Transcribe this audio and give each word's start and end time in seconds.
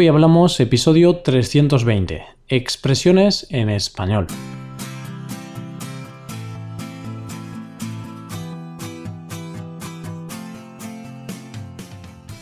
Hoy 0.00 0.06
hablamos 0.06 0.60
episodio 0.60 1.16
320, 1.16 2.22
expresiones 2.46 3.48
en 3.50 3.68
español. 3.68 4.28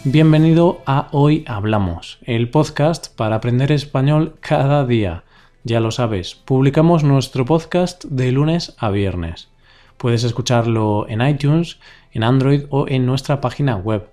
Bienvenido 0.04 0.82
a 0.84 1.08
Hoy 1.12 1.46
Hablamos, 1.48 2.19
el 2.24 2.50
podcast 2.50 3.16
para 3.16 3.37
aprender 3.37 3.72
español 3.72 4.36
cada 4.40 4.84
día. 4.84 5.24
Ya 5.64 5.80
lo 5.80 5.92
sabes, 5.92 6.34
publicamos 6.34 7.04
nuestro 7.04 7.46
podcast 7.46 8.04
de 8.04 8.32
lunes 8.32 8.76
a 8.76 8.90
viernes. 8.90 9.48
Puedes 9.96 10.24
escucharlo 10.24 11.06
en 11.08 11.26
iTunes, 11.26 11.78
en 12.12 12.22
Android 12.22 12.64
o 12.68 12.86
en 12.86 13.06
nuestra 13.06 13.40
página 13.40 13.76
web 13.76 14.10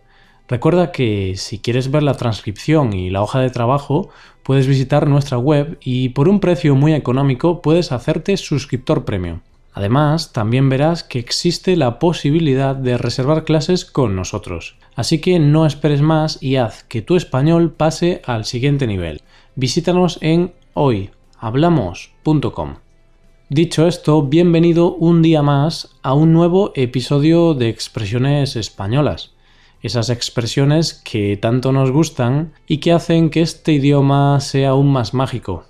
Recuerda 0.47 0.91
que 0.91 1.35
si 1.37 1.59
quieres 1.59 1.89
ver 1.89 2.03
la 2.03 2.15
transcripción 2.15 2.93
y 2.93 3.09
la 3.09 3.21
hoja 3.21 3.39
de 3.39 3.49
trabajo, 3.49 4.09
puedes 4.43 4.67
visitar 4.67 5.07
nuestra 5.07 5.37
web 5.37 5.77
y 5.81 6.09
por 6.09 6.27
un 6.27 6.41
precio 6.41 6.75
muy 6.75 6.93
económico 6.93 7.61
puedes 7.61 7.93
hacerte 7.93 8.35
suscriptor 8.35 9.05
premium. 9.05 9.39
Además, 9.73 10.33
también 10.33 10.69
verás 10.69 11.03
que 11.03 11.17
existe 11.17 11.77
la 11.77 11.97
posibilidad 11.97 12.75
de 12.75 12.97
reservar 12.97 13.45
clases 13.45 13.85
con 13.85 14.15
nosotros. 14.15 14.75
Así 14.95 15.19
que 15.19 15.39
no 15.39 15.65
esperes 15.65 16.01
más 16.01 16.43
y 16.43 16.57
haz 16.57 16.83
que 16.83 17.01
tu 17.01 17.15
español 17.15 17.71
pase 17.71 18.21
al 18.25 18.45
siguiente 18.45 18.85
nivel. 18.85 19.21
Visítanos 19.55 20.19
en 20.21 20.53
hoyhablamos.com. 20.73 22.75
Dicho 23.49 23.87
esto, 23.87 24.23
bienvenido 24.23 24.93
un 24.93 25.21
día 25.21 25.41
más 25.41 25.95
a 26.03 26.13
un 26.13 26.33
nuevo 26.33 26.71
episodio 26.75 27.53
de 27.53 27.69
Expresiones 27.69 28.55
Españolas 28.55 29.32
esas 29.83 30.09
expresiones 30.09 30.93
que 30.93 31.37
tanto 31.37 31.73
nos 31.73 31.91
gustan 31.91 32.53
y 32.65 32.77
que 32.77 32.93
hacen 32.93 33.29
que 33.29 33.41
este 33.41 33.73
idioma 33.73 34.39
sea 34.39 34.69
aún 34.69 34.91
más 34.91 35.13
mágico. 35.13 35.65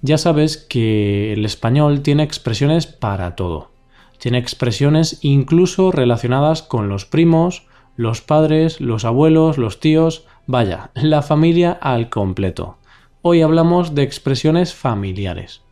Ya 0.00 0.16
sabes 0.16 0.56
que 0.56 1.32
el 1.32 1.44
español 1.44 2.02
tiene 2.02 2.22
expresiones 2.22 2.86
para 2.86 3.34
todo. 3.34 3.72
Tiene 4.18 4.38
expresiones 4.38 5.18
incluso 5.22 5.90
relacionadas 5.90 6.62
con 6.62 6.88
los 6.88 7.04
primos, 7.04 7.66
los 7.96 8.20
padres, 8.20 8.80
los 8.80 9.04
abuelos, 9.04 9.58
los 9.58 9.80
tíos, 9.80 10.24
vaya, 10.46 10.90
la 10.94 11.22
familia 11.22 11.72
al 11.72 12.10
completo. 12.10 12.78
Hoy 13.22 13.42
hablamos 13.42 13.96
de 13.96 14.04
expresiones 14.04 14.72
familiares. 14.72 15.62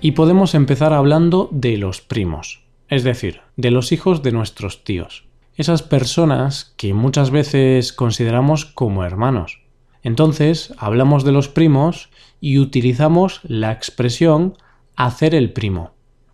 Y 0.00 0.12
podemos 0.12 0.54
empezar 0.54 0.92
hablando 0.92 1.48
de 1.50 1.76
los 1.76 2.00
primos, 2.00 2.62
es 2.88 3.02
decir, 3.02 3.40
de 3.56 3.72
los 3.72 3.90
hijos 3.90 4.22
de 4.22 4.30
nuestros 4.30 4.84
tíos, 4.84 5.24
esas 5.56 5.82
personas 5.82 6.72
que 6.76 6.94
muchas 6.94 7.32
veces 7.32 7.92
consideramos 7.92 8.64
como 8.64 9.04
hermanos. 9.04 9.60
Entonces, 10.04 10.72
hablamos 10.78 11.24
de 11.24 11.32
los 11.32 11.48
primos 11.48 12.10
y 12.40 12.60
utilizamos 12.60 13.40
la 13.42 13.72
expresión 13.72 14.56
hacer 14.94 15.34
el 15.34 15.52
primo. 15.52 15.90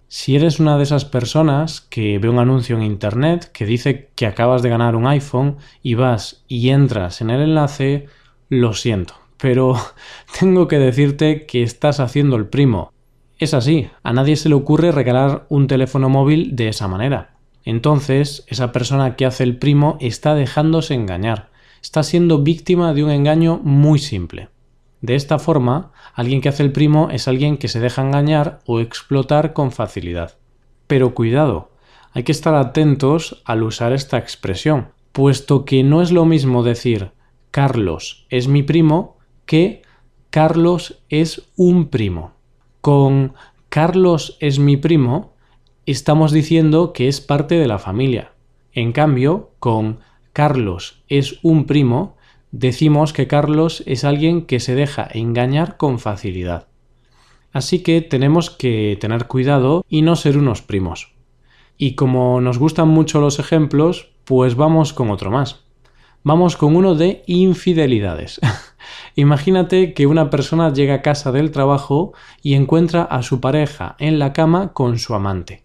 Si 0.08 0.36
eres 0.36 0.60
una 0.60 0.76
de 0.76 0.82
esas 0.82 1.06
personas 1.06 1.80
que 1.80 2.18
ve 2.18 2.28
un 2.28 2.40
anuncio 2.40 2.76
en 2.76 2.82
Internet 2.82 3.50
que 3.50 3.64
dice 3.64 4.10
que 4.14 4.26
acabas 4.26 4.60
de 4.60 4.68
ganar 4.68 4.94
un 4.94 5.06
iPhone 5.06 5.56
y 5.82 5.94
vas 5.94 6.44
y 6.48 6.68
entras 6.68 7.22
en 7.22 7.30
el 7.30 7.40
enlace, 7.40 8.08
lo 8.50 8.74
siento, 8.74 9.14
pero 9.38 9.74
tengo 10.38 10.68
que 10.68 10.78
decirte 10.78 11.46
que 11.46 11.62
estás 11.62 11.98
haciendo 11.98 12.36
el 12.36 12.46
primo 12.46 12.93
es 13.44 13.54
así, 13.54 13.88
a 14.02 14.12
nadie 14.12 14.36
se 14.36 14.48
le 14.48 14.54
ocurre 14.54 14.92
regalar 14.92 15.46
un 15.48 15.66
teléfono 15.66 16.08
móvil 16.08 16.56
de 16.56 16.68
esa 16.68 16.88
manera. 16.88 17.36
Entonces, 17.64 18.44
esa 18.48 18.72
persona 18.72 19.16
que 19.16 19.24
hace 19.24 19.44
el 19.44 19.56
primo 19.56 19.96
está 20.00 20.34
dejándose 20.34 20.94
engañar, 20.94 21.50
está 21.80 22.02
siendo 22.02 22.42
víctima 22.42 22.92
de 22.92 23.04
un 23.04 23.10
engaño 23.10 23.60
muy 23.62 23.98
simple. 23.98 24.48
De 25.00 25.14
esta 25.14 25.38
forma, 25.38 25.92
alguien 26.14 26.40
que 26.40 26.48
hace 26.48 26.62
el 26.62 26.72
primo 26.72 27.08
es 27.10 27.28
alguien 27.28 27.56
que 27.58 27.68
se 27.68 27.80
deja 27.80 28.02
engañar 28.02 28.60
o 28.66 28.80
explotar 28.80 29.52
con 29.52 29.70
facilidad. 29.70 30.36
Pero 30.86 31.14
cuidado, 31.14 31.70
hay 32.12 32.22
que 32.22 32.32
estar 32.32 32.54
atentos 32.54 33.42
al 33.44 33.62
usar 33.62 33.92
esta 33.92 34.18
expresión, 34.18 34.88
puesto 35.12 35.64
que 35.64 35.82
no 35.82 36.02
es 36.02 36.10
lo 36.10 36.24
mismo 36.24 36.62
decir 36.62 37.12
Carlos 37.50 38.26
es 38.30 38.48
mi 38.48 38.62
primo 38.64 39.16
que 39.46 39.82
Carlos 40.30 41.02
es 41.08 41.52
un 41.56 41.86
primo. 41.86 42.33
Con 42.84 43.32
Carlos 43.70 44.36
es 44.40 44.58
mi 44.58 44.76
primo, 44.76 45.32
estamos 45.86 46.32
diciendo 46.32 46.92
que 46.92 47.08
es 47.08 47.22
parte 47.22 47.54
de 47.54 47.66
la 47.66 47.78
familia. 47.78 48.32
En 48.74 48.92
cambio, 48.92 49.52
con 49.58 50.00
Carlos 50.34 51.02
es 51.08 51.38
un 51.42 51.64
primo, 51.64 52.18
decimos 52.52 53.14
que 53.14 53.26
Carlos 53.26 53.82
es 53.86 54.04
alguien 54.04 54.44
que 54.44 54.60
se 54.60 54.74
deja 54.74 55.08
engañar 55.10 55.78
con 55.78 55.98
facilidad. 55.98 56.68
Así 57.52 57.82
que 57.82 58.02
tenemos 58.02 58.50
que 58.50 58.98
tener 59.00 59.28
cuidado 59.28 59.82
y 59.88 60.02
no 60.02 60.14
ser 60.14 60.36
unos 60.36 60.60
primos. 60.60 61.14
Y 61.78 61.94
como 61.94 62.42
nos 62.42 62.58
gustan 62.58 62.88
mucho 62.88 63.18
los 63.18 63.38
ejemplos, 63.38 64.10
pues 64.24 64.56
vamos 64.56 64.92
con 64.92 65.08
otro 65.08 65.30
más. 65.30 65.64
Vamos 66.22 66.58
con 66.58 66.76
uno 66.76 66.94
de 66.94 67.22
infidelidades. 67.26 68.42
Imagínate 69.14 69.94
que 69.94 70.06
una 70.06 70.30
persona 70.30 70.72
llega 70.72 70.94
a 70.94 71.02
casa 71.02 71.32
del 71.32 71.50
trabajo 71.50 72.12
y 72.42 72.54
encuentra 72.54 73.02
a 73.02 73.22
su 73.22 73.40
pareja 73.40 73.96
en 73.98 74.18
la 74.18 74.32
cama 74.32 74.72
con 74.72 74.98
su 74.98 75.14
amante. 75.14 75.64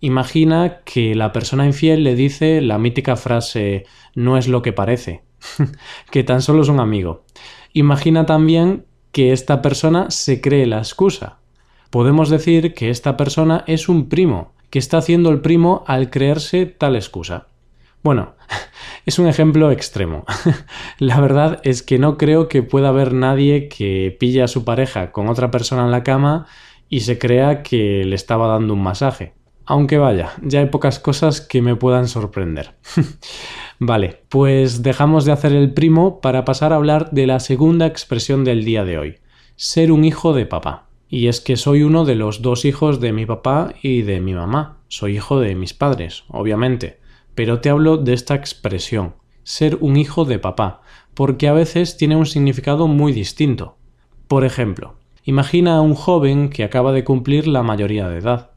Imagina 0.00 0.80
que 0.84 1.14
la 1.14 1.32
persona 1.32 1.66
infiel 1.66 2.04
le 2.04 2.14
dice 2.14 2.60
la 2.60 2.78
mítica 2.78 3.16
frase 3.16 3.84
no 4.14 4.38
es 4.38 4.46
lo 4.46 4.62
que 4.62 4.72
parece, 4.72 5.22
que 6.10 6.22
tan 6.22 6.40
solo 6.40 6.62
es 6.62 6.68
un 6.68 6.80
amigo. 6.80 7.24
Imagina 7.72 8.24
también 8.24 8.86
que 9.12 9.32
esta 9.32 9.60
persona 9.62 10.10
se 10.10 10.40
cree 10.40 10.66
la 10.66 10.78
excusa. 10.78 11.38
Podemos 11.90 12.28
decir 12.28 12.74
que 12.74 12.90
esta 12.90 13.16
persona 13.16 13.64
es 13.66 13.88
un 13.88 14.08
primo, 14.08 14.52
que 14.70 14.78
está 14.78 14.98
haciendo 14.98 15.30
el 15.30 15.40
primo 15.40 15.82
al 15.86 16.10
creerse 16.10 16.66
tal 16.66 16.94
excusa. 16.94 17.48
Bueno, 18.02 18.34
es 19.08 19.18
un 19.18 19.26
ejemplo 19.26 19.70
extremo. 19.70 20.26
la 20.98 21.18
verdad 21.18 21.60
es 21.64 21.82
que 21.82 21.98
no 21.98 22.18
creo 22.18 22.46
que 22.46 22.62
pueda 22.62 22.90
haber 22.90 23.14
nadie 23.14 23.68
que 23.68 24.14
pille 24.20 24.42
a 24.42 24.48
su 24.48 24.66
pareja 24.66 25.12
con 25.12 25.30
otra 25.30 25.50
persona 25.50 25.84
en 25.86 25.90
la 25.90 26.02
cama 26.02 26.46
y 26.90 27.00
se 27.00 27.18
crea 27.18 27.62
que 27.62 28.04
le 28.04 28.14
estaba 28.14 28.48
dando 28.48 28.74
un 28.74 28.82
masaje. 28.82 29.32
Aunque 29.64 29.96
vaya, 29.96 30.32
ya 30.42 30.60
hay 30.60 30.66
pocas 30.66 30.98
cosas 30.98 31.40
que 31.40 31.62
me 31.62 31.74
puedan 31.74 32.06
sorprender. 32.06 32.74
vale, 33.78 34.20
pues 34.28 34.82
dejamos 34.82 35.24
de 35.24 35.32
hacer 35.32 35.54
el 35.54 35.72
primo 35.72 36.20
para 36.20 36.44
pasar 36.44 36.74
a 36.74 36.76
hablar 36.76 37.10
de 37.10 37.26
la 37.26 37.40
segunda 37.40 37.86
expresión 37.86 38.44
del 38.44 38.62
día 38.62 38.84
de 38.84 38.98
hoy, 38.98 39.18
ser 39.56 39.90
un 39.90 40.04
hijo 40.04 40.34
de 40.34 40.44
papá. 40.44 40.88
Y 41.08 41.28
es 41.28 41.40
que 41.40 41.56
soy 41.56 41.82
uno 41.82 42.04
de 42.04 42.14
los 42.14 42.42
dos 42.42 42.66
hijos 42.66 43.00
de 43.00 43.14
mi 43.14 43.24
papá 43.24 43.72
y 43.80 44.02
de 44.02 44.20
mi 44.20 44.34
mamá. 44.34 44.76
Soy 44.88 45.16
hijo 45.16 45.40
de 45.40 45.54
mis 45.54 45.72
padres, 45.72 46.24
obviamente 46.28 46.98
pero 47.38 47.60
te 47.60 47.70
hablo 47.70 47.98
de 47.98 48.14
esta 48.14 48.34
expresión, 48.34 49.14
ser 49.44 49.78
un 49.80 49.96
hijo 49.96 50.24
de 50.24 50.40
papá, 50.40 50.80
porque 51.14 51.46
a 51.46 51.52
veces 51.52 51.96
tiene 51.96 52.16
un 52.16 52.26
significado 52.26 52.88
muy 52.88 53.12
distinto. 53.12 53.76
Por 54.26 54.44
ejemplo, 54.44 54.96
imagina 55.22 55.76
a 55.76 55.80
un 55.80 55.94
joven 55.94 56.50
que 56.50 56.64
acaba 56.64 56.90
de 56.90 57.04
cumplir 57.04 57.46
la 57.46 57.62
mayoría 57.62 58.08
de 58.08 58.18
edad, 58.18 58.50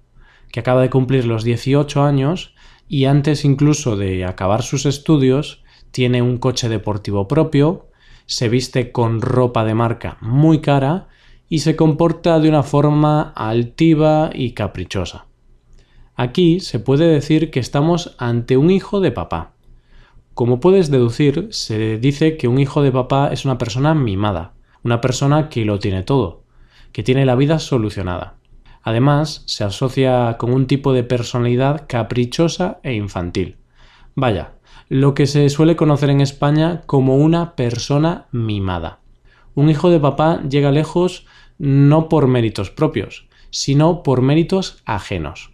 que 0.52 0.62
acaba 0.62 0.82
de 0.82 0.90
cumplir 0.90 1.28
los 1.28 1.44
18 1.44 2.02
años 2.02 2.56
y 2.88 3.06
antes 3.06 3.46
incluso 3.46 3.98
de 3.98 4.26
acabar 4.26 4.64
sus 4.64 4.88
estudios 4.88 5.64
tiene 5.92 6.24
un 6.24 6.40
coche 6.40 6.68
deportivo 6.68 7.28
propio, 7.28 7.92
se 8.26 8.50
viste 8.50 8.92
con 8.92 9.22
ropa 9.22 9.64
de 9.64 9.76
marca 9.76 10.18
muy 10.22 10.60
cara 10.60 11.08
y 11.48 11.60
se 11.60 11.76
comporta 11.76 12.40
de 12.40 12.50
una 12.50 12.64
forma 12.64 13.32
altiva 13.36 14.32
y 14.34 14.54
caprichosa. 14.54 15.28
Aquí 16.16 16.60
se 16.60 16.80
puede 16.80 17.08
decir 17.08 17.52
que 17.52 17.60
estamos 17.60 18.16
ante 18.18 18.58
un 18.58 18.70
hijo 18.70 19.00
de 19.00 19.12
papá. 19.12 19.54
Como 20.34 20.60
puedes 20.60 20.92
deducir, 20.92 21.48
se 21.52 21.98
dice 21.98 22.38
que 22.38 22.48
un 22.48 22.60
hijo 22.60 22.82
de 22.82 22.92
papá 22.92 23.30
es 23.32 23.46
una 23.46 23.58
persona 23.58 23.94
mimada, 23.94 24.54
una 24.84 25.02
persona 25.02 25.50
que 25.50 25.66
lo 25.66 25.80
tiene 25.80 26.04
todo, 26.04 26.44
que 26.92 27.04
tiene 27.04 27.26
la 27.26 27.36
vida 27.36 27.60
solucionada. 27.60 28.36
Además, 28.84 29.44
se 29.46 29.64
asocia 29.64 30.38
con 30.38 30.54
un 30.54 30.68
tipo 30.68 30.94
de 30.94 31.04
personalidad 31.04 31.86
caprichosa 31.88 32.80
e 32.84 32.94
infantil. 32.94 33.58
Vaya, 34.16 34.54
lo 34.90 35.14
que 35.14 35.28
se 35.28 35.50
suele 35.50 35.76
conocer 35.76 36.10
en 36.10 36.20
España 36.20 36.82
como 36.86 37.16
una 37.16 37.56
persona 37.56 38.28
mimada. 38.32 39.00
Un 39.54 39.70
hijo 39.70 39.90
de 39.90 40.00
papá 40.00 40.42
llega 40.50 40.72
lejos 40.72 41.26
no 41.58 42.10
por 42.10 42.28
méritos 42.28 42.72
propios, 42.72 43.28
sino 43.52 44.04
por 44.04 44.22
méritos 44.22 44.82
ajenos. 44.86 45.52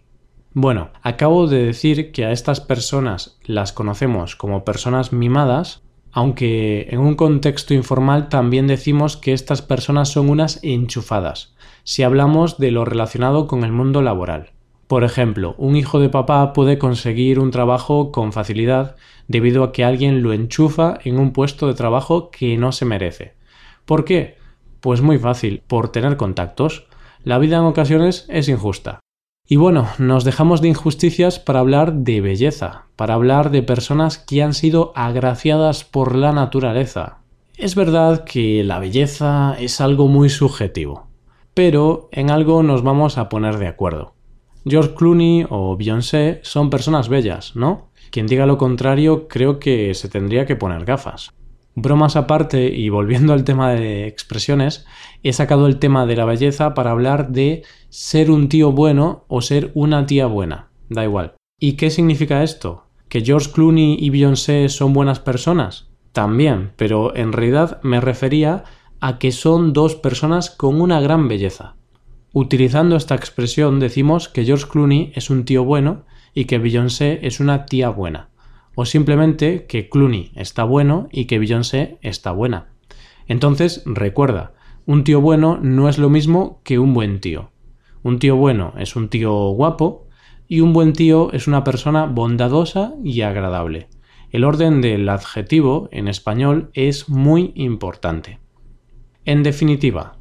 Bueno, 0.54 0.90
acabo 1.02 1.46
de 1.46 1.64
decir 1.64 2.10
que 2.10 2.24
a 2.24 2.32
estas 2.32 2.60
personas 2.60 3.38
las 3.44 3.72
conocemos 3.72 4.34
como 4.34 4.64
personas 4.64 5.12
mimadas, 5.12 5.82
aunque 6.10 6.88
en 6.90 7.00
un 7.00 7.14
contexto 7.14 7.74
informal 7.74 8.28
también 8.28 8.66
decimos 8.66 9.16
que 9.16 9.34
estas 9.34 9.62
personas 9.62 10.08
son 10.08 10.30
unas 10.30 10.58
enchufadas, 10.62 11.54
si 11.84 12.02
hablamos 12.02 12.58
de 12.58 12.70
lo 12.70 12.84
relacionado 12.84 13.46
con 13.46 13.62
el 13.62 13.72
mundo 13.72 14.00
laboral. 14.02 14.52
Por 14.86 15.04
ejemplo, 15.04 15.54
un 15.58 15.76
hijo 15.76 16.00
de 16.00 16.08
papá 16.08 16.54
puede 16.54 16.78
conseguir 16.78 17.38
un 17.38 17.50
trabajo 17.50 18.10
con 18.10 18.32
facilidad 18.32 18.96
debido 19.26 19.62
a 19.62 19.70
que 19.70 19.84
alguien 19.84 20.22
lo 20.22 20.32
enchufa 20.32 20.98
en 21.04 21.18
un 21.18 21.32
puesto 21.34 21.66
de 21.66 21.74
trabajo 21.74 22.30
que 22.30 22.56
no 22.56 22.72
se 22.72 22.86
merece. 22.86 23.34
¿Por 23.84 24.06
qué? 24.06 24.38
Pues 24.80 25.02
muy 25.02 25.18
fácil, 25.18 25.62
por 25.66 25.92
tener 25.92 26.16
contactos. 26.16 26.86
La 27.22 27.38
vida 27.38 27.58
en 27.58 27.64
ocasiones 27.64 28.24
es 28.30 28.48
injusta. 28.48 29.00
Y 29.50 29.56
bueno, 29.56 29.88
nos 29.96 30.24
dejamos 30.24 30.60
de 30.60 30.68
injusticias 30.68 31.38
para 31.38 31.60
hablar 31.60 31.94
de 31.94 32.20
belleza, 32.20 32.84
para 32.96 33.14
hablar 33.14 33.50
de 33.50 33.62
personas 33.62 34.18
que 34.18 34.42
han 34.42 34.52
sido 34.52 34.92
agraciadas 34.94 35.84
por 35.84 36.14
la 36.14 36.32
naturaleza. 36.32 37.20
Es 37.56 37.74
verdad 37.74 38.24
que 38.24 38.62
la 38.62 38.78
belleza 38.78 39.56
es 39.58 39.80
algo 39.80 40.06
muy 40.06 40.28
subjetivo, 40.28 41.06
pero 41.54 42.10
en 42.12 42.30
algo 42.30 42.62
nos 42.62 42.82
vamos 42.82 43.16
a 43.16 43.30
poner 43.30 43.56
de 43.56 43.68
acuerdo. 43.68 44.12
George 44.66 44.94
Clooney 44.94 45.46
o 45.48 45.78
Beyoncé 45.78 46.40
son 46.42 46.68
personas 46.68 47.08
bellas, 47.08 47.56
¿no? 47.56 47.88
Quien 48.10 48.26
diga 48.26 48.44
lo 48.44 48.58
contrario 48.58 49.28
creo 49.28 49.58
que 49.58 49.94
se 49.94 50.10
tendría 50.10 50.44
que 50.44 50.56
poner 50.56 50.84
gafas. 50.84 51.32
Bromas 51.80 52.16
aparte 52.16 52.68
y 52.68 52.88
volviendo 52.88 53.32
al 53.32 53.44
tema 53.44 53.70
de 53.70 54.06
expresiones, 54.06 54.86
he 55.22 55.32
sacado 55.32 55.66
el 55.66 55.78
tema 55.78 56.06
de 56.06 56.16
la 56.16 56.24
belleza 56.24 56.74
para 56.74 56.90
hablar 56.90 57.30
de 57.30 57.62
ser 57.88 58.30
un 58.30 58.48
tío 58.48 58.72
bueno 58.72 59.24
o 59.28 59.42
ser 59.42 59.70
una 59.74 60.06
tía 60.06 60.26
buena. 60.26 60.70
Da 60.88 61.04
igual. 61.04 61.34
¿Y 61.60 61.72
qué 61.72 61.90
significa 61.90 62.42
esto? 62.42 62.84
¿Que 63.08 63.24
George 63.24 63.50
Clooney 63.52 63.96
y 63.98 64.10
Beyoncé 64.10 64.68
son 64.68 64.92
buenas 64.92 65.20
personas? 65.20 65.88
También, 66.12 66.72
pero 66.76 67.14
en 67.14 67.32
realidad 67.32 67.80
me 67.82 68.00
refería 68.00 68.64
a 69.00 69.18
que 69.18 69.32
son 69.32 69.72
dos 69.72 69.94
personas 69.94 70.50
con 70.50 70.80
una 70.80 71.00
gran 71.00 71.28
belleza. 71.28 71.76
Utilizando 72.32 72.96
esta 72.96 73.14
expresión 73.14 73.80
decimos 73.80 74.28
que 74.28 74.44
George 74.44 74.66
Clooney 74.68 75.12
es 75.14 75.30
un 75.30 75.44
tío 75.44 75.64
bueno 75.64 76.04
y 76.34 76.44
que 76.44 76.58
Beyoncé 76.58 77.20
es 77.22 77.40
una 77.40 77.66
tía 77.66 77.88
buena. 77.88 78.30
O 78.80 78.84
simplemente 78.84 79.66
que 79.66 79.88
Clooney 79.88 80.30
está 80.36 80.62
bueno 80.62 81.08
y 81.10 81.24
que 81.24 81.40
Beyoncé 81.40 81.98
está 82.00 82.30
buena. 82.30 82.68
Entonces, 83.26 83.82
recuerda, 83.86 84.52
un 84.86 85.02
tío 85.02 85.20
bueno 85.20 85.58
no 85.60 85.88
es 85.88 85.98
lo 85.98 86.08
mismo 86.10 86.60
que 86.62 86.78
un 86.78 86.94
buen 86.94 87.20
tío. 87.20 87.50
Un 88.04 88.20
tío 88.20 88.36
bueno 88.36 88.74
es 88.78 88.94
un 88.94 89.08
tío 89.08 89.48
guapo 89.48 90.06
y 90.46 90.60
un 90.60 90.72
buen 90.72 90.92
tío 90.92 91.32
es 91.32 91.48
una 91.48 91.64
persona 91.64 92.06
bondadosa 92.06 92.94
y 93.02 93.22
agradable. 93.22 93.88
El 94.30 94.44
orden 94.44 94.80
del 94.80 95.08
adjetivo 95.08 95.88
en 95.90 96.06
español 96.06 96.70
es 96.72 97.08
muy 97.08 97.50
importante. 97.56 98.38
En 99.24 99.42
definitiva, 99.42 100.18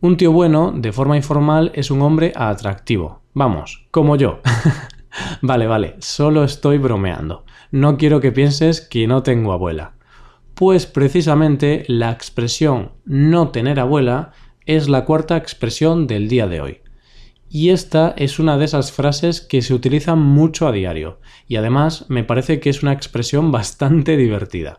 un 0.00 0.16
tío 0.16 0.32
bueno, 0.32 0.72
de 0.76 0.90
forma 0.90 1.16
informal, 1.16 1.70
es 1.76 1.92
un 1.92 2.02
hombre 2.02 2.32
atractivo. 2.34 3.22
Vamos, 3.34 3.86
como 3.92 4.16
yo. 4.16 4.40
vale, 5.42 5.66
vale, 5.66 5.96
solo 5.98 6.44
estoy 6.44 6.78
bromeando. 6.78 7.44
No 7.70 7.96
quiero 7.96 8.20
que 8.20 8.32
pienses 8.32 8.80
que 8.80 9.06
no 9.06 9.22
tengo 9.22 9.52
abuela. 9.52 9.94
Pues 10.54 10.86
precisamente 10.86 11.84
la 11.88 12.10
expresión 12.10 12.92
no 13.04 13.48
tener 13.48 13.80
abuela 13.80 14.32
es 14.66 14.88
la 14.88 15.04
cuarta 15.04 15.36
expresión 15.36 16.06
del 16.06 16.28
día 16.28 16.46
de 16.46 16.60
hoy. 16.60 16.80
Y 17.48 17.70
esta 17.70 18.14
es 18.16 18.38
una 18.38 18.58
de 18.58 18.66
esas 18.66 18.92
frases 18.92 19.40
que 19.40 19.62
se 19.62 19.74
utilizan 19.74 20.20
mucho 20.20 20.68
a 20.68 20.72
diario, 20.72 21.18
y 21.48 21.56
además 21.56 22.06
me 22.08 22.22
parece 22.22 22.60
que 22.60 22.70
es 22.70 22.82
una 22.82 22.92
expresión 22.92 23.50
bastante 23.52 24.16
divertida. 24.16 24.78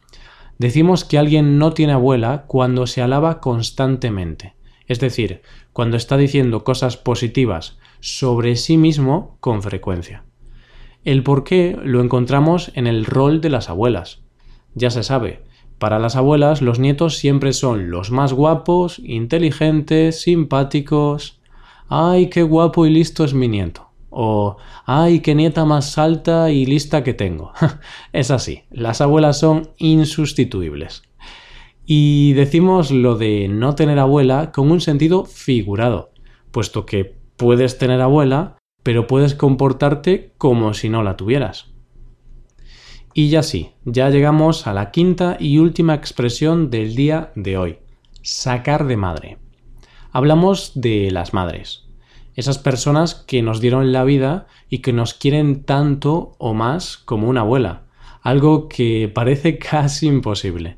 Decimos 0.58 1.04
que 1.04 1.18
alguien 1.18 1.58
no 1.58 1.74
tiene 1.74 1.94
abuela 1.94 2.46
cuando 2.48 2.88
se 2.88 3.02
alaba 3.02 3.42
constantemente. 3.42 4.54
Es 4.88 5.00
decir, 5.00 5.42
cuando 5.74 5.98
está 5.98 6.18
diciendo 6.18 6.64
cosas 6.64 6.98
positivas 6.98 7.80
sobre 8.02 8.58
sí 8.58 8.78
mismo 8.78 9.38
con 9.40 9.64
frecuencia. 9.64 10.26
El 11.06 11.24
por 11.24 11.44
qué 11.44 11.78
lo 11.82 12.02
encontramos 12.02 12.72
en 12.76 12.86
el 12.86 13.06
rol 13.06 13.42
de 13.42 13.50
las 13.50 13.70
abuelas. 13.70 14.22
Ya 14.76 14.90
se 14.90 15.04
sabe, 15.04 15.44
para 15.82 15.98
las 15.98 16.16
abuelas 16.16 16.62
los 16.62 16.78
nietos 16.78 17.18
siempre 17.18 17.54
son 17.54 17.90
los 17.90 18.12
más 18.12 18.34
guapos, 18.34 19.00
inteligentes, 19.00 20.22
simpáticos. 20.22 21.42
¡Ay, 21.88 22.30
qué 22.30 22.44
guapo 22.44 22.86
y 22.86 22.92
listo 22.92 23.24
es 23.24 23.34
mi 23.34 23.48
nieto! 23.48 23.90
O 24.12 24.58
¡ay, 24.86 25.22
qué 25.22 25.34
nieta 25.34 25.66
más 25.66 25.98
alta 25.98 26.52
y 26.52 26.68
lista 26.68 27.04
que 27.04 27.16
tengo! 27.16 27.54
es 28.14 28.30
así, 28.30 28.62
las 28.70 29.02
abuelas 29.02 29.40
son 29.40 29.72
insustituibles. 29.78 31.02
Y 31.84 32.34
decimos 32.34 32.92
lo 32.92 33.18
de 33.18 33.48
no 33.48 33.74
tener 33.74 33.98
abuela 33.98 34.52
con 34.52 34.70
un 34.70 34.82
sentido 34.82 35.26
figurado, 35.26 36.12
puesto 36.52 36.86
que 36.86 37.21
puedes 37.42 37.80
tener 37.80 38.00
abuela, 38.02 38.58
pero 38.84 39.08
puedes 39.08 39.34
comportarte 39.34 40.32
como 40.38 40.76
si 40.76 40.90
no 40.90 41.02
la 41.02 41.18
tuvieras. 41.18 41.74
Y 43.16 43.30
ya 43.30 43.42
sí, 43.42 43.72
ya 43.84 44.12
llegamos 44.12 44.68
a 44.68 44.74
la 44.76 44.92
quinta 44.92 45.38
y 45.40 45.58
última 45.58 45.96
expresión 45.96 46.70
del 46.70 46.94
día 46.94 47.32
de 47.34 47.58
hoy, 47.58 47.80
sacar 48.22 48.86
de 48.86 48.96
madre. 48.96 49.38
Hablamos 50.12 50.74
de 50.76 51.10
las 51.10 51.34
madres, 51.34 51.88
esas 52.36 52.60
personas 52.60 53.16
que 53.16 53.42
nos 53.42 53.60
dieron 53.60 53.92
la 53.92 54.04
vida 54.04 54.46
y 54.70 54.84
que 54.84 54.94
nos 54.94 55.16
quieren 55.16 55.64
tanto 55.64 56.36
o 56.38 56.54
más 56.54 57.00
como 57.00 57.28
una 57.28 57.42
abuela, 57.42 57.88
algo 58.22 58.70
que 58.70 59.12
parece 59.12 59.58
casi 59.72 60.06
imposible. 60.06 60.78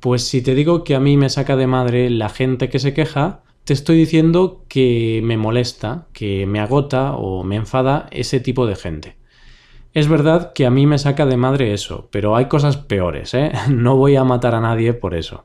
Pues 0.00 0.28
si 0.28 0.42
te 0.42 0.54
digo 0.54 0.84
que 0.84 0.94
a 0.94 1.00
mí 1.00 1.16
me 1.16 1.30
saca 1.30 1.56
de 1.56 1.66
madre 1.66 2.10
la 2.10 2.28
gente 2.28 2.68
que 2.68 2.78
se 2.78 2.92
queja, 2.92 3.42
te 3.68 3.74
estoy 3.74 3.98
diciendo 3.98 4.64
que 4.66 5.20
me 5.22 5.36
molesta, 5.36 6.06
que 6.14 6.46
me 6.46 6.58
agota 6.58 7.12
o 7.12 7.44
me 7.44 7.56
enfada 7.56 8.08
ese 8.12 8.40
tipo 8.40 8.64
de 8.66 8.76
gente. 8.76 9.18
Es 9.92 10.08
verdad 10.08 10.54
que 10.54 10.64
a 10.64 10.70
mí 10.70 10.86
me 10.86 10.96
saca 10.96 11.26
de 11.26 11.36
madre 11.36 11.74
eso, 11.74 12.08
pero 12.10 12.34
hay 12.34 12.46
cosas 12.46 12.78
peores, 12.78 13.34
¿eh? 13.34 13.52
No 13.68 13.96
voy 13.96 14.16
a 14.16 14.24
matar 14.24 14.54
a 14.54 14.62
nadie 14.62 14.94
por 14.94 15.14
eso. 15.14 15.44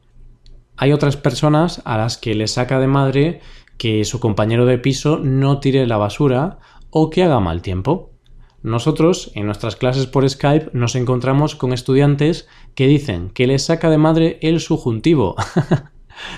Hay 0.77 0.93
otras 0.93 1.17
personas 1.17 1.81
a 1.83 1.97
las 1.97 2.17
que 2.17 2.33
les 2.33 2.51
saca 2.51 2.79
de 2.79 2.87
madre 2.87 3.41
que 3.77 4.05
su 4.05 4.21
compañero 4.21 4.65
de 4.65 4.77
piso 4.77 5.19
no 5.19 5.59
tire 5.59 5.85
la 5.85 5.97
basura 5.97 6.59
o 6.91 7.09
que 7.09 7.23
haga 7.23 7.41
mal 7.41 7.61
tiempo. 7.61 8.13
Nosotros, 8.61 9.33
en 9.35 9.47
nuestras 9.47 9.75
clases 9.75 10.05
por 10.05 10.29
Skype, 10.29 10.69
nos 10.71 10.95
encontramos 10.95 11.55
con 11.55 11.73
estudiantes 11.73 12.47
que 12.73 12.87
dicen 12.87 13.31
que 13.31 13.47
les 13.47 13.65
saca 13.65 13.89
de 13.89 13.97
madre 13.97 14.39
el 14.41 14.61
subjuntivo. 14.61 15.35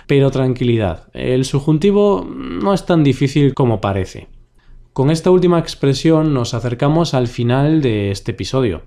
Pero 0.08 0.32
tranquilidad, 0.32 1.10
el 1.14 1.46
subjuntivo 1.46 2.28
no 2.30 2.74
es 2.74 2.86
tan 2.86 3.04
difícil 3.04 3.54
como 3.54 3.82
parece. 3.82 4.28
Con 4.94 5.12
esta 5.12 5.32
última 5.32 5.60
expresión 5.60 6.34
nos 6.34 6.54
acercamos 6.54 7.14
al 7.14 7.28
final 7.28 7.82
de 7.82 8.12
este 8.12 8.32
episodio. 8.32 8.84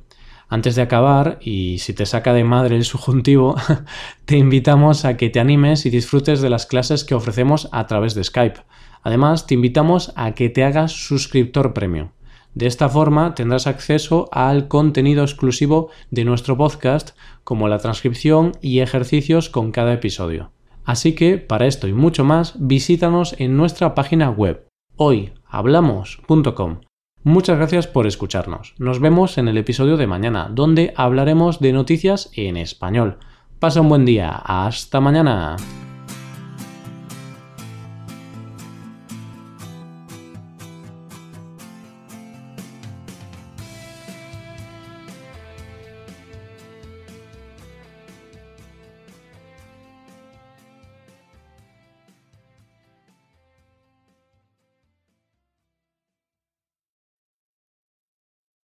Antes 0.48 0.76
de 0.76 0.82
acabar, 0.82 1.38
y 1.42 1.78
si 1.78 1.92
te 1.92 2.06
saca 2.06 2.32
de 2.32 2.44
madre 2.44 2.76
el 2.76 2.84
subjuntivo, 2.84 3.56
te 4.24 4.38
invitamos 4.38 5.04
a 5.04 5.18
que 5.18 5.28
te 5.28 5.40
animes 5.40 5.84
y 5.84 5.90
disfrutes 5.90 6.40
de 6.40 6.48
las 6.48 6.64
clases 6.64 7.04
que 7.04 7.14
ofrecemos 7.14 7.68
a 7.72 7.86
través 7.86 8.14
de 8.14 8.24
Skype. 8.24 8.60
Además, 9.02 9.46
te 9.46 9.54
invitamos 9.54 10.12
a 10.16 10.32
que 10.32 10.48
te 10.48 10.64
hagas 10.64 10.92
suscriptor 10.92 11.74
premium. 11.74 12.08
De 12.54 12.66
esta 12.66 12.88
forma 12.88 13.34
tendrás 13.34 13.66
acceso 13.66 14.28
al 14.32 14.68
contenido 14.68 15.22
exclusivo 15.22 15.90
de 16.10 16.24
nuestro 16.24 16.56
podcast, 16.56 17.10
como 17.44 17.68
la 17.68 17.78
transcripción 17.78 18.52
y 18.62 18.80
ejercicios 18.80 19.50
con 19.50 19.70
cada 19.70 19.92
episodio. 19.92 20.50
Así 20.88 21.14
que, 21.14 21.36
para 21.36 21.66
esto 21.66 21.86
y 21.86 21.92
mucho 21.92 22.24
más, 22.24 22.54
visítanos 22.58 23.38
en 23.38 23.58
nuestra 23.58 23.94
página 23.94 24.30
web 24.30 24.66
hoyhablamos.com. 24.96 26.80
Muchas 27.24 27.58
gracias 27.58 27.86
por 27.86 28.06
escucharnos. 28.06 28.74
Nos 28.78 28.98
vemos 28.98 29.36
en 29.36 29.48
el 29.48 29.58
episodio 29.58 29.98
de 29.98 30.06
mañana, 30.06 30.48
donde 30.50 30.94
hablaremos 30.96 31.60
de 31.60 31.74
noticias 31.74 32.30
en 32.32 32.56
español. 32.56 33.18
Pasa 33.58 33.82
un 33.82 33.90
buen 33.90 34.06
día. 34.06 34.30
Hasta 34.30 34.98
mañana. 34.98 35.56